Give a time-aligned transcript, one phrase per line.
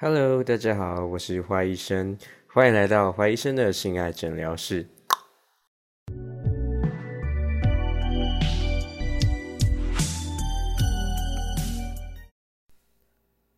[0.00, 2.16] Hello，大家好，我是花医生，
[2.46, 4.86] 欢迎来到花医生的性爱诊疗室。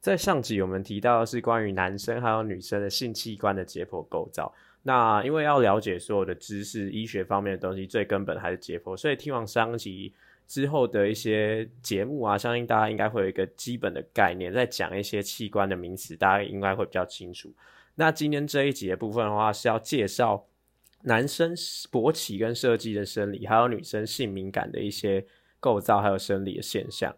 [0.01, 4.51] 在上集我们提到的是关于男生还有女生的性器官的解剖构造。
[4.83, 10.15] 那因为要了解所有的知识、医学方面的东西，最根本还是解剖，所以听完上集。
[10.51, 17.55] 之后的一些节目啊，相信大家应该会有一个基本的概念，在讲一些器官的名词，大家应该会比较清楚。
[17.95, 20.49] 那今天这一集的部分的话，是要介绍
[21.05, 25.25] 男生勃起跟射击的生理，还有女生性敏感的一些
[25.61, 27.15] 构造还有生理的现象。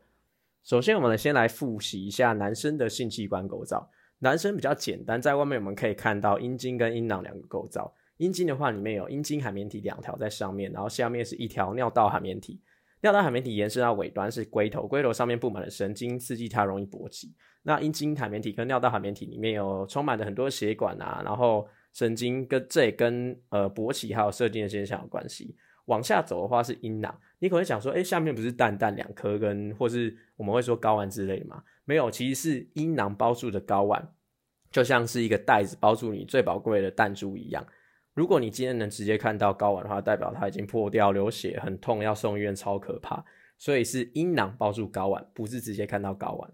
[0.63, 3.91] 首先，我们先来复习一下男生的性器官构造。
[4.19, 7.95] 男生比较简单，在外面我们可以看到阴茎跟阴囊两个构造。
[8.19, 12.61] 阴茎的话，里面有阴茎海绵体两条在上面，然后下面是一条尿道海绵体。
[13.03, 17.35] 尿道海绵体延伸到尾端是龟头，龟头上面布满了神经，刺激它容易勃起。
[17.65, 25.57] 那阴茎海绵体跟尿道海绵体里面有充满了很多血管啊，然后神经跟这也跟呃勃起还有射精的现象有关系。
[25.87, 31.63] 往下走的话是阴囊，你可能想说，哎，下面不是蛋蛋两颗跟或是我们会说睾丸之类的吗？
[31.85, 34.13] 没有，其实是阴囊包住的睾丸，
[34.71, 37.67] 就像是一个袋子包住你最宝贵的弹珠一样。
[38.15, 43.25] 如果你今天能直接看到睾丸的话，代表它已经破掉、流血、很痛，要送医院，超可怕。
[43.59, 46.53] 所以是阴囊包住睾丸，不是直接看到睾丸。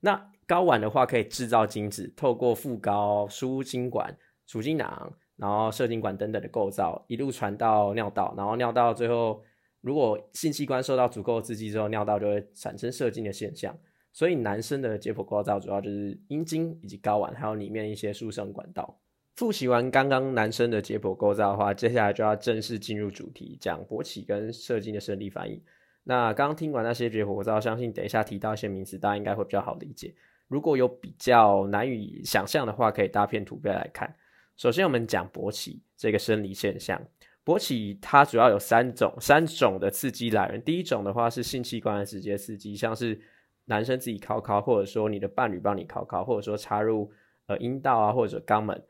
[0.00, 9.42] 那睾丸的话，可以制造精子，透过副睾、输精管、储精囊，然后射精管等等的构造，一路传到尿道，然后尿道最后，
[9.80, 13.76] 如果性器官受到足够刺激之后，尿道就会产生射精的现象。
[14.12, 19.00] 所以男生的解剖构造主要就是阴茎以及睾丸，还有里面一些输送管道。
[19.36, 25.60] 复习完刚刚男生的解剖构造的话，接下来就要正式进入主题，讲勃起跟射精的生理反应。
[26.04, 30.14] 那刚刚听完那些解剖构造，相信等一下提到一些名词，大家应该会比较好理解。
[30.46, 34.14] 如果有比较难以想象的话，可以搭片图片来看。
[34.56, 37.00] 首先，我们讲勃起这个生理现象。
[37.44, 40.62] 勃起它主要有三种三种的刺激来源。
[40.62, 43.20] 第一种的话是性器官的直接刺激，像是
[43.64, 47.10] 男生自己靠靠，或者说你的伴侣帮你靠靠，或者说插入
[47.46, 48.80] 呃阴道啊或者肛门。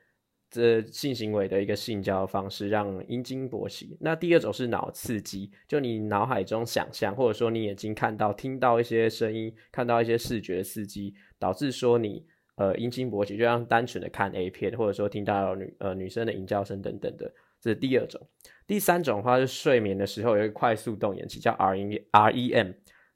[0.54, 3.96] 这性行为的一个性交方式，让阴茎勃起。
[4.00, 17.32] 那第二种是脑刺激，就你脑海中想象，或者说你眼睛看到、听到一些声音，看到一些视觉刺激，导致说你呃阴茎勃起，就像单纯的看 A 片，或者说听到女呃女生的淫叫声等等的。
[17.60, 18.20] 这是第二种。
[18.66, 22.68] 第三种的话是睡眠的时候有一个快速动眼期，叫 R E R E M。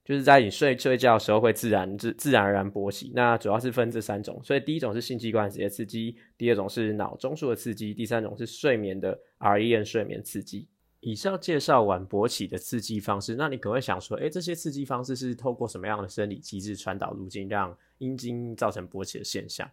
[0.09, 10.67] 就是在你睡睡觉的时候会自然自自然而然勃起，那主要是分这三种，所以第一种是性器官直接刺激，第二种是脑中枢的刺激，第三种是睡眠的 REM 睡眠刺激。
[11.01, 19.71] 以上介绍完勃起的刺激方式，那你可能会想说，诶，这些刺激方式是透过什么样的生理机制传导路径，让阴茎造成勃起的现象？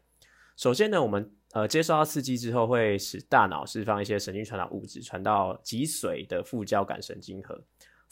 [0.58, 7.64] 首先呢，我们呃接受到刺激之后，会使大脑释放一些神经传导物质，传到脊髓的副交感神经核。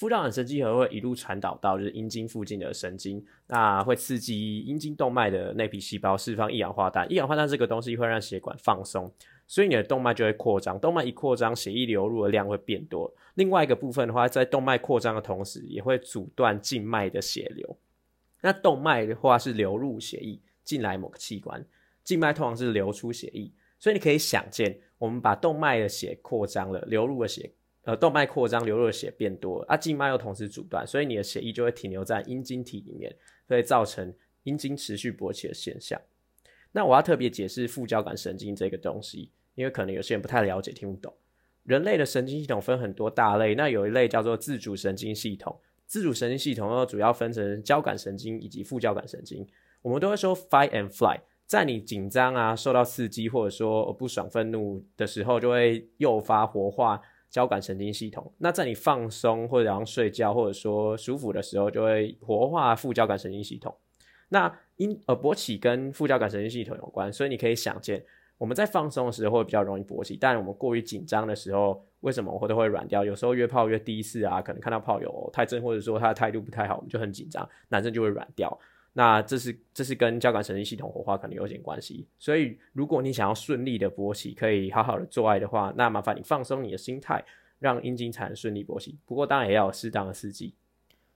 [0.03, 7.09] 副交感神经核会一路传导到就是阴茎附近的神经，那会刺激阴茎动脉的内皮细胞释放一氧化氮。
[7.09, 9.09] 一氧化氮这个东西会让血管放松，
[9.47, 10.77] 所以你的动脉就会扩张。
[10.77, 13.09] 动脉一扩张，血液流入的量会变多。
[13.35, 17.77] 另外一个部分的话，在动脉扩张的同时，也会阻断静脉的血流。
[18.41, 21.65] 那动脉的话是流入血液进来某个器官，
[22.03, 23.49] 静脉通常是流出血液。
[23.79, 27.53] 所以你可以想见，我们把动脉的血扩张了，流入的血。
[27.83, 33.13] 呃，动脉扩张，流入的血变多，啊，静脉又同时阻断，所以你的血液就会停留在阴茎体里面，
[33.47, 34.13] 会造成
[34.43, 35.99] 阴茎持续勃起的现象。
[36.71, 41.13] 那我要特别解释副交感神经这个东西，因为可能有些人不太了解，听不懂。
[41.63, 45.59] 人类的神经系统分很多大类，那有一类叫做自主神经系统。
[45.85, 49.45] 自主神经系统又主要分成交感神经以及副交感神经。
[49.81, 57.01] 我们都会说 fight and fly，在你紧张啊、受到刺激或者说不爽、愤怒的时候，就会诱发活化。
[57.33, 63.75] 交感神经系统，那在你放松或者然后睡觉或者说舒服的时候，就会活化副交感神经系统。
[64.29, 68.05] 那因呃勃起跟副交感神经系统有关，所以你可以想见，
[68.37, 73.03] 我们在放松的时候会比较容易勃起，但我们过于紧张的时候，为什么会都会软掉？
[73.03, 78.55] 有时候约炮约第一次啊，可能看到炮友太正，或者说他的态度不太好，我们就很紧张，男生就会软掉。
[78.95, 87.25] 那这是这是跟交感神经系统活化可能有点关系，所以如果你想要顺利的勃起，可以好好的做爱的话，那麻烦你放松你的心态，
[87.57, 88.97] 让阴茎才能顺利勃起。
[89.05, 90.53] 不过当然也要有适当的刺激。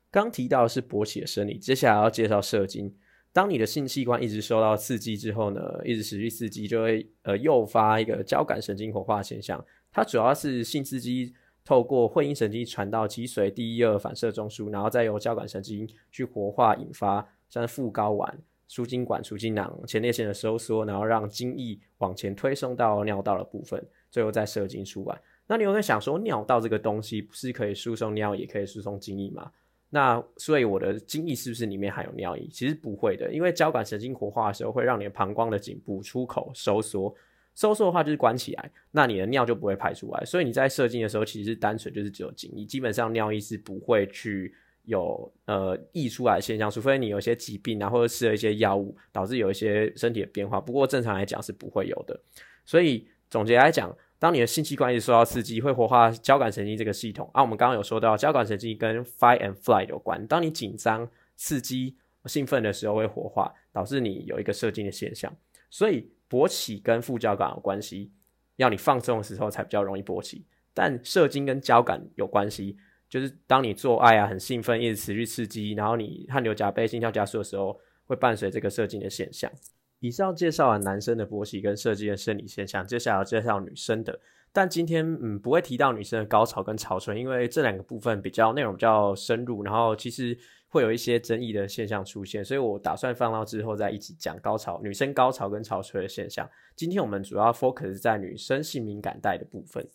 [0.10, 2.92] 刚提到是勃起的生理，接下来要介绍射精。
[3.32, 9.64] 当你的性器官一直受到刺激之后呢，一直持续刺激，就会呃诱发一个交感神经活化现象。
[9.92, 11.32] 它主要是性刺激
[11.64, 17.28] 透过会阴神经传到脊髓第一二反射中枢，然后再由交感神经去活化引发。
[17.50, 25.18] 像副睾丸、输精管、输精囊、前列腺的收缩，然后让精液往前推送到尿道的部分，最后再射精出来。
[25.48, 29.50] 那你有没有想说，尿道这个东西不是可以输送尿，也可以输送精液吗？
[29.90, 32.46] 那所以我的精液是不是里面含有尿液？
[32.52, 37.16] 其实不会的，因为交感神经活化的时候，会让你的膀胱的颈部出口收缩，
[37.56, 40.26] 收缩的话就是关起来，那你的尿就不会排出来。
[40.26, 44.54] 所以你在射精的时候，其实单纯就是只有精液，基本上尿液是不会去。
[44.88, 50.62] 有呃溢出来的现象，除非你有一些疾病啊，或者吃了一些药物，导致有一些身体的变化。
[50.62, 52.18] 不过正常来讲是不会有的。
[52.66, 57.30] 所以总结来讲，当你的性器官一受到刺激，会活化交感神经这个系统。
[57.34, 60.26] 啊，我们刚刚有说到交感神经跟 fight and flight 有关。
[60.26, 61.06] 当你紧张、
[61.36, 65.36] 刺激、兴奋的时候会活化，导致你有一个射精的现象。
[65.70, 68.10] 所以勃起跟副交感有关系，
[68.56, 70.46] 要你放松的时候才比较容易勃起。
[70.74, 72.78] 但射精跟交感有关系。
[73.10, 79.52] 就是当你做爱啊，很兴奋，一直持续刺激，然后你汗流浃背、心跳加速的时候，会伴随这个射精的现象。
[80.00, 84.20] 以上介绍完男生的勃起跟射精的生理现象，接下来要介绍女生的。
[84.54, 90.38] 但今天嗯不会提到女生的高潮跟潮吹，因为这两个部分比较内容比较深入，然后其实
[90.68, 96.50] 会有一些争议的现象出现，所以我打算放到之后再一起讲高潮、女生高潮跟潮吹的现象。
[96.76, 99.88] 今天我们主要 focus 在女生性敏感带的部分。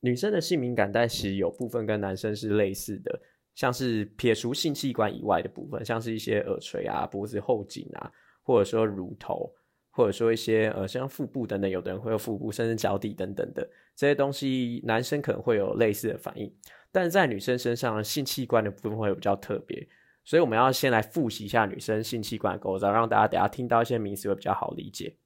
[0.00, 3.20] 女生的性敏感带其实有部分跟男生是类似的，
[3.54, 8.10] 像是撇除性器官以外的部分，像是一些耳垂啊、脖子后颈啊，
[8.42, 9.52] 或者说乳头，
[9.90, 16.48] 或者说一些呃像腹部等等，有的人会有腹部，甚至脚底等等的这些东西，男生可能会有类似的反应，
[16.92, 19.88] 但是在女生身上性器官的部分会比较特别，
[20.24, 25.16] 所以我们要先来复习一下女生性器官构造，让大家等下听到一些名词会比较好理解。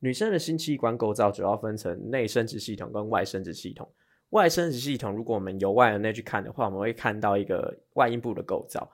[0.00, 3.88] 女生的性器官构造主要分成内生殖系统跟外生殖系统。
[4.30, 8.88] 外生殖系统，如果我们由外而内去看的话，我们会看到一个外阴部的构造。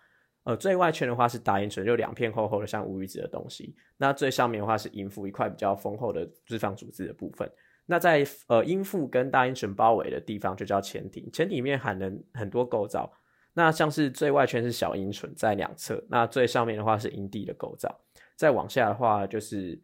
[0.45, 3.77] 呃，最外圈的话是大阴唇，就两片厚厚的像乌鱼子的东西。
[3.99, 7.51] 那最上面的话是阴腹，一块比较丰厚的脂肪组织的部分。
[7.85, 13.13] 那在呃阴腹跟大阴唇包围的地方就叫前庭，前庭里面含了很多构造。
[13.53, 18.01] 那像是最外圈是小阴唇在两侧，那最上面的话是阴蒂的构造。
[18.37, 19.79] 再往下的话就是。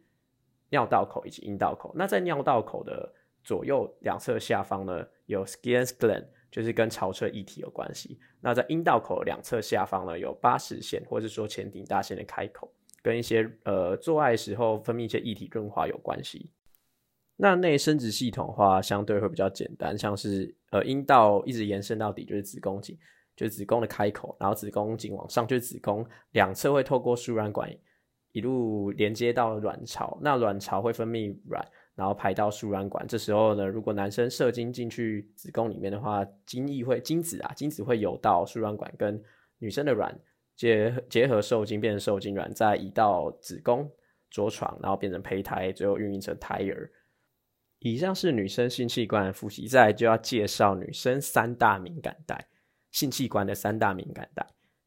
[0.73, 8.19] 尿道口以及阴道口，那在尿道口的左右两侧下方呢，有 skin gland，就是跟潮吹液体有关系。
[8.41, 12.73] 那在阴道口两侧下方呢，有八实腺，或者说前庭大腺的开口，
[13.03, 16.49] 跟一些呃做爱时候分泌一些液体润滑有关系。
[17.35, 22.97] 那内生殖系统的话，相对会比较简单，像是呃阴道一直延伸到底就是子宫颈，
[23.35, 27.69] 就是子宫的开口，然后子宫颈往上就是子宫，两侧会透过输卵管。
[28.33, 31.63] 一路连接到卵巢，那卵巢会分泌卵，
[31.93, 33.07] 然后排到输卵管。
[33.07, 39.21] 这时候呢，如果男生射精进去子宫里面的话，精液会精子啊，精子会游到输卵管，跟
[39.59, 40.19] 女生的卵
[40.55, 43.87] 结结合受精，变成受精卵，再移到子宫
[44.31, 46.91] 着床，然后变成胚胎，最后孕育成胎儿。
[47.79, 52.47] 以上是女生性器官的复习，再来就要介绍女生三大敏感带，
[52.89, 54.43] 性器官的三大敏感带。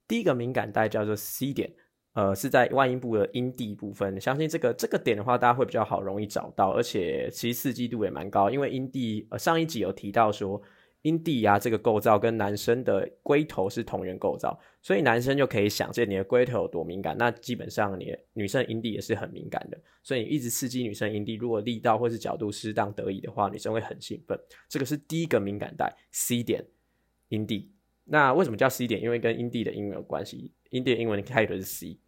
[0.09, 1.73] 第一个敏感带叫做 C 点。
[2.17, 8.49] 呃，是在外阴部的阴蒂部分，相信这个这个点的话，大家会比较好容易找到，而且其实刺激度也蛮高。
[8.49, 10.59] 因为阴蒂，呃，上一集有提到说，
[11.03, 17.15] 阴蒂呀这个构造跟男生的龟头是同源构造，所以男生就可以想见你的龟头有多敏感。
[17.19, 24.41] 那基本上你女生阴蒂也是很敏感的，所以你一直刺激女生阴蒂，如果力道或是角度适当得宜的话，女生会很兴奋。
[24.71, 26.65] 这个是第一个敏感带 C 点
[27.29, 27.71] 阴蒂。
[28.05, 29.03] 那为什么叫 C 点？
[29.03, 31.99] 因为跟阴蒂的英文有关系，阴蒂的英文开头是 C。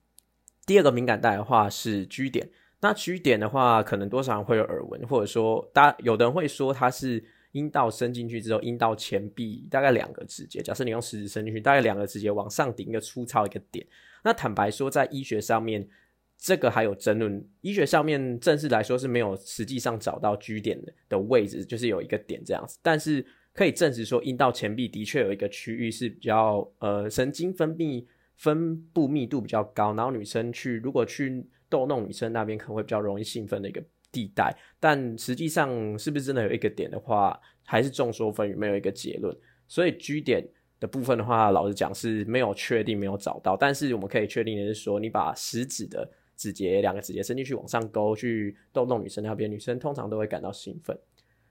[0.69, 2.47] 第二个敏感带的话是 G 点，
[2.81, 13.87] 那 G 点的话，可能多少人会有耳闻，或者说，大家有的人会说它是阴道伸进去之后，阴道前壁大概两个指节，假设你用食指伸进去，大概两个指节往上顶一个粗糙一个点。
[14.23, 15.89] 那坦白说，在医学上面，
[16.37, 17.43] 这个还有争论。
[17.63, 22.79] 医学上面正式来说是没有实际上找到 G 点的位置，就是有一个点这样子。
[22.83, 28.05] 但是可以证实说，阴道前壁的确有一个区域是比较呃神经分泌。
[28.39, 34.57] 分布密度比较高，然后女生去如果去逗弄女生那边，可能会比较容易兴奋的一个地带。
[34.81, 39.37] 但实际上是不是真的有一个点的话，还是众说纷纭，没有一个结论。
[39.67, 40.47] 所以 G 点
[40.81, 43.57] 的部分的话，老实讲是没有确定，没有找到。
[43.57, 50.97] 但是我们可以确定的是说，你把食指的指节两个指节伸进去往上勾，去逗弄女生那边，女生通常都会感到兴奋。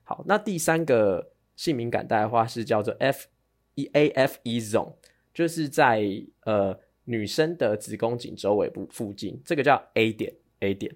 [0.04, 3.28] 好，那第三个性敏感带的话是叫做 F
[3.76, 4.94] E A F E zone。
[5.38, 6.04] 就是在
[6.46, 10.92] 呃女生的子宫颈周围部附近，这个叫 A 点 A 点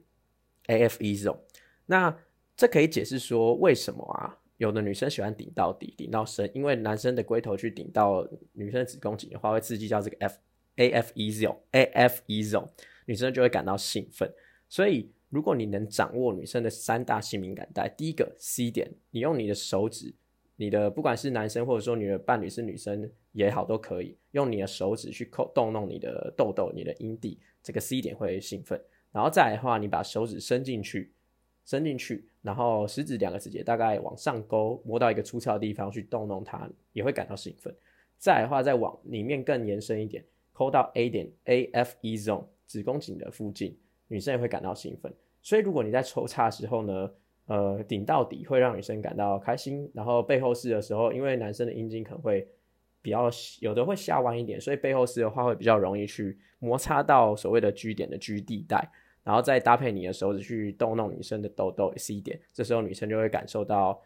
[0.65, 1.37] A F E zone。
[1.85, 2.17] 那
[2.57, 4.35] 这可以解释说为什么啊？
[4.57, 10.39] 有的女生喜欢顶到底、顶到深，因为男生的龟头去顶到女生的子宫颈的话，会刺激到这个 F
[10.77, 12.67] A F E zone A F E zone。
[13.05, 14.27] 女生就会感到兴奋。
[14.67, 20.11] 所以，如果你能掌握女生的三大性敏感带，第一个 C 点，你用你的手指，
[20.61, 28.79] 你的不管是男生或者说你的伴侣是女生也好，都可以用你的手指去扣动弄你的痘痘、你的阴蒂，这个 C 点会兴奋。
[29.11, 31.11] 然后再来的话，你把手指伸进去，
[31.65, 37.75] 伸进去，然后食指两个指节大概往上勾，摸到一个粗糙的地方去动弄它，也会感到兴奋。
[38.19, 43.75] 再来的话，再往里面更延伸一点，抠到 A 点 A F E zone 子宫颈的附近。
[44.09, 47.11] 女生也会感到兴奋，所以如果你在抽插的时候呢，
[47.51, 49.91] 呃，顶到底会让女生感到开心。
[49.93, 52.47] 然后背后式的时候，因为男生的阴茎可能会
[53.01, 53.29] 比较
[53.59, 58.89] 有的会下弯一点，所以背后式的话会比较容易去摩擦到所谓的 G 点的 G 地带，
[59.21, 64.01] 然后再搭配你的手指去动弄女生的痘痘 C 点，这时候女生就会感受到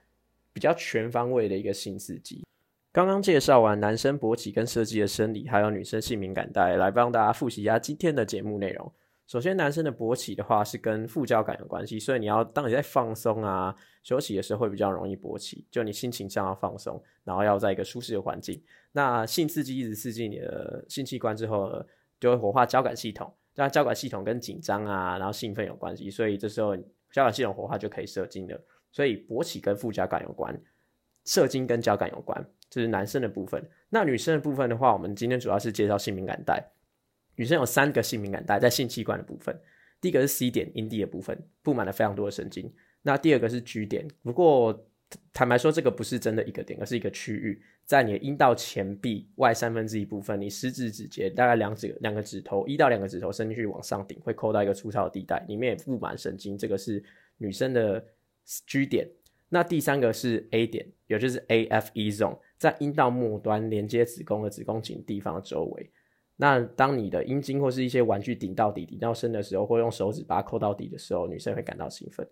[0.51, 2.43] 比较全方位的一个性刺激。
[2.91, 8.91] 刚刚介绍完男生勃起跟射击的生理，还有女生性敏感带，来帮大家复习一下今天的节目内容。
[9.27, 15.65] 首先，男生的勃起的话是跟副交感有关系，所以你要当你在放松啊、休息的时候会比较容易勃起。
[15.71, 18.61] 就你心情上要放松，然后要在一个舒适的环境。
[18.91, 21.83] 那性刺激一直刺激你的性器官之后，
[22.19, 23.33] 就会活化交感系统。
[23.55, 26.77] 那交感系统跟紧张啊，然后兴奋有关系，所以这时候
[27.11, 28.63] 交感系统活化就可以射精了。
[28.91, 30.55] 所以勃起跟副交感有关，
[31.25, 33.67] 射精跟交感有关，这是男生的部分。
[33.89, 36.63] 那女生的部分的话，我们今天主要是介绍性敏感带。
[37.35, 39.59] 女生有三个性敏感带在性器官的部分，
[40.01, 42.71] 第一个是 C 点阴蒂的部分，布满了非常多的神经。
[43.01, 44.87] 那第二个是 G 点，不过
[45.31, 57.03] 坦白说，这个不是真的一个点，而是一个区域，在你的阴道前壁外三分之一部分，你食指指节大概两指两个指头，一到两个指头伸进去往上顶，会抠到一个粗糙的地带，里面也布满神经，这个是
[57.37, 58.03] 女生的
[58.65, 59.07] G 点。
[59.49, 65.91] 那第三个是 A 点，也就是 A F E zone，在阴道末端连接子宫的子宫颈地方的周围。
[66.37, 72.27] 那当你的阴茎或是一些玩具顶到底、顶到深的时候，或用手指把它扣到底的时候，女生会感到兴奋。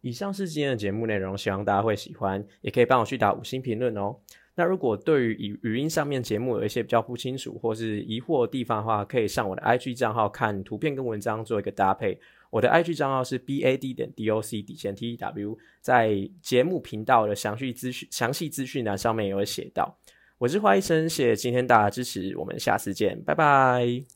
[0.00, 4.16] 以上是今天的节目内容，希望大家会喜欢，也可以帮我去打五星评论哦。
[4.54, 12.18] 那如果对于语语音上面节目有一些比较不清楚或是疑惑的地方的话，可以上我的 IG 账号看图片跟文章做一个搭配。
[12.48, 19.98] 我的 IG 账号是 b a d 点 d o c 底线 t w，在节目频道的详细资讯详细资讯栏上面也会写到。
[20.38, 24.06] 我是花医生，谢谢今天大家支持，我们下次见，拜拜。